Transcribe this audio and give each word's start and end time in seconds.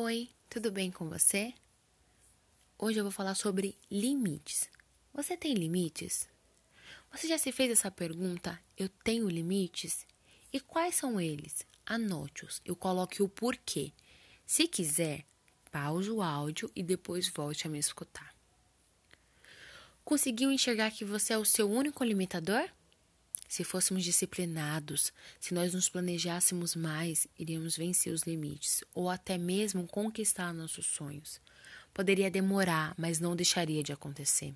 Oi, 0.00 0.30
tudo 0.48 0.70
bem 0.70 0.92
com 0.92 1.08
você? 1.08 1.52
Hoje 2.78 3.00
eu 3.00 3.02
vou 3.02 3.10
falar 3.10 3.34
sobre 3.34 3.76
limites. 3.90 4.70
Você 5.12 5.36
tem 5.36 5.54
limites? 5.54 6.28
Você 7.10 7.26
já 7.26 7.36
se 7.36 7.50
fez 7.50 7.72
essa 7.72 7.90
pergunta? 7.90 8.60
Eu 8.76 8.88
tenho 8.88 9.28
limites? 9.28 10.06
E 10.52 10.60
quais 10.60 10.94
são 10.94 11.20
eles? 11.20 11.66
Anote-os, 11.84 12.62
eu 12.64 12.76
coloque 12.76 13.24
o 13.24 13.28
porquê. 13.28 13.92
Se 14.46 14.68
quiser, 14.68 15.24
pause 15.72 16.08
o 16.12 16.22
áudio 16.22 16.70
e 16.76 16.82
depois 16.84 17.28
volte 17.28 17.66
a 17.66 17.70
me 17.70 17.80
escutar. 17.80 18.32
Conseguiu 20.04 20.52
enxergar 20.52 20.92
que 20.92 21.04
você 21.04 21.32
é 21.32 21.38
o 21.38 21.44
seu 21.44 21.68
único 21.68 22.04
limitador? 22.04 22.70
Se 23.48 23.64
fôssemos 23.64 24.04
disciplinados, 24.04 25.10
se 25.40 25.54
nós 25.54 25.72
nos 25.72 25.88
planejássemos 25.88 26.76
mais, 26.76 27.26
iríamos 27.38 27.78
vencer 27.78 28.12
os 28.12 28.24
limites 28.24 28.84
ou 28.94 29.08
até 29.08 29.38
mesmo 29.38 29.88
conquistar 29.88 30.52
nossos 30.52 30.86
sonhos. 30.86 31.40
Poderia 31.94 32.30
demorar, 32.30 32.94
mas 32.98 33.18
não 33.18 33.34
deixaria 33.34 33.82
de 33.82 33.90
acontecer. 33.90 34.54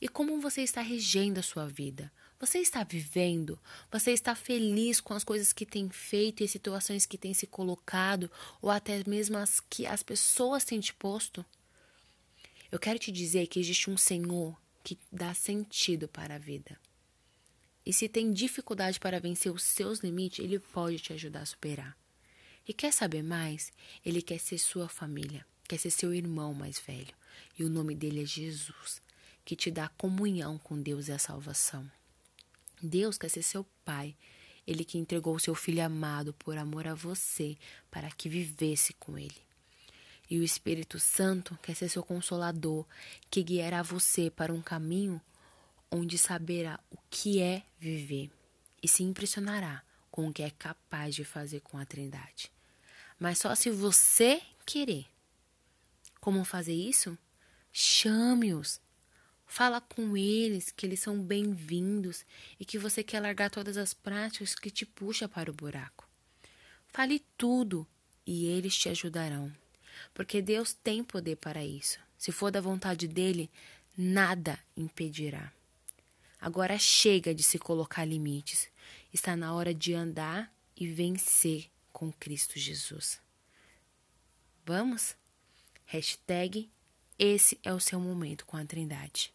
E 0.00 0.06
como 0.06 0.40
você 0.40 0.60
está 0.62 0.82
regendo 0.82 1.40
a 1.40 1.42
sua 1.42 1.66
vida? 1.66 2.12
Você 2.38 2.58
está 2.58 2.84
vivendo? 2.84 3.58
Você 3.90 4.12
está 4.12 4.34
feliz 4.34 5.00
com 5.00 5.14
as 5.14 5.24
coisas 5.24 5.52
que 5.52 5.66
tem 5.66 5.88
feito 5.88 6.42
e 6.42 6.44
as 6.44 6.50
situações 6.50 7.06
que 7.06 7.18
tem 7.18 7.34
se 7.34 7.46
colocado 7.46 8.30
ou 8.62 8.70
até 8.70 9.02
mesmo 9.08 9.38
as 9.38 9.58
que 9.58 9.86
as 9.86 10.02
pessoas 10.02 10.62
têm 10.62 10.78
te 10.78 10.94
posto? 10.94 11.44
Eu 12.70 12.78
quero 12.78 12.98
te 12.98 13.10
dizer 13.10 13.46
que 13.46 13.58
existe 13.58 13.90
um 13.90 13.96
Senhor 13.96 14.56
que 14.84 14.96
dá 15.10 15.34
sentido 15.34 16.06
para 16.06 16.36
a 16.36 16.38
vida. 16.38 16.78
E 17.88 17.92
se 17.94 18.06
tem 18.06 18.30
dificuldade 18.30 19.00
para 19.00 19.18
vencer 19.18 19.50
os 19.50 19.62
seus 19.62 20.00
limites, 20.00 20.44
ele 20.44 20.58
pode 20.58 20.98
te 20.98 21.14
ajudar 21.14 21.40
a 21.40 21.46
superar. 21.46 21.96
E 22.68 22.74
quer 22.74 22.92
saber 22.92 23.22
mais? 23.22 23.72
Ele 24.04 24.20
quer 24.20 24.38
ser 24.38 24.58
sua 24.58 24.90
família, 24.90 25.46
quer 25.66 25.78
ser 25.78 25.88
seu 25.88 26.12
irmão 26.12 26.52
mais 26.52 26.78
velho. 26.78 27.14
E 27.58 27.64
o 27.64 27.70
nome 27.70 27.94
dele 27.94 28.24
é 28.24 28.26
Jesus, 28.26 29.00
que 29.42 29.56
te 29.56 29.70
dá 29.70 29.88
comunhão 29.88 30.58
com 30.58 30.78
Deus 30.78 31.08
e 31.08 31.12
a 31.12 31.18
salvação. 31.18 31.90
Deus 32.82 33.16
quer 33.16 33.30
ser 33.30 33.42
seu 33.42 33.64
pai, 33.86 34.14
ele 34.66 34.84
que 34.84 34.98
entregou 34.98 35.34
o 35.34 35.40
seu 35.40 35.54
filho 35.54 35.82
amado 35.82 36.34
por 36.34 36.58
amor 36.58 36.86
a 36.86 36.94
você, 36.94 37.56
para 37.90 38.10
que 38.10 38.28
vivesse 38.28 38.92
com 38.92 39.16
ele. 39.16 39.40
E 40.28 40.38
o 40.38 40.44
Espírito 40.44 41.00
Santo 41.00 41.58
quer 41.62 41.74
ser 41.74 41.88
seu 41.88 42.02
consolador, 42.02 42.84
que 43.30 43.42
guiará 43.42 43.82
você 43.82 44.28
para 44.30 44.52
um 44.52 44.60
caminho 44.60 45.18
onde 45.90 46.18
saberá 46.18 46.78
o 46.90 46.98
que 47.10 47.40
é 47.40 47.62
viver 47.78 48.30
e 48.82 48.88
se 48.88 49.02
impressionará 49.02 49.82
com 50.10 50.28
o 50.28 50.32
que 50.32 50.42
é 50.42 50.50
capaz 50.50 51.14
de 51.14 51.24
fazer 51.24 51.60
com 51.60 51.78
a 51.78 51.84
Trindade. 51.84 52.50
Mas 53.18 53.38
só 53.38 53.54
se 53.54 53.70
você 53.70 54.40
querer. 54.64 55.06
Como 56.20 56.44
fazer 56.44 56.74
isso? 56.74 57.16
Chame-os. 57.72 58.80
Fala 59.46 59.80
com 59.80 60.16
eles 60.16 60.70
que 60.70 60.84
eles 60.84 61.00
são 61.00 61.22
bem-vindos 61.22 62.24
e 62.60 62.64
que 62.64 62.78
você 62.78 63.02
quer 63.02 63.20
largar 63.20 63.50
todas 63.50 63.76
as 63.76 63.94
práticas 63.94 64.54
que 64.54 64.70
te 64.70 64.84
puxa 64.84 65.26
para 65.28 65.50
o 65.50 65.54
buraco. 65.54 66.06
Fale 66.88 67.24
tudo 67.36 67.86
e 68.26 68.46
eles 68.46 68.76
te 68.76 68.88
ajudarão, 68.88 69.50
porque 70.12 70.42
Deus 70.42 70.74
tem 70.74 71.02
poder 71.02 71.36
para 71.36 71.64
isso. 71.64 71.98
Se 72.18 72.30
for 72.30 72.50
da 72.50 72.60
vontade 72.60 73.08
dele, 73.08 73.50
nada 73.96 74.58
impedirá. 74.76 75.52
Agora 76.40 76.78
chega 76.78 77.34
de 77.34 77.42
se 77.42 77.58
colocar 77.58 78.04
limites. 78.04 78.68
Está 79.12 79.36
na 79.36 79.54
hora 79.54 79.74
de 79.74 79.94
andar 79.94 80.52
e 80.76 80.86
vencer 80.86 81.70
com 81.92 82.12
Cristo 82.12 82.58
Jesus. 82.58 83.20
Vamos? 84.64 85.16
Hashtag 85.84 86.70
esse 87.18 87.58
é 87.64 87.74
o 87.74 87.80
seu 87.80 87.98
momento 87.98 88.46
com 88.46 88.56
a 88.56 88.64
Trindade. 88.64 89.34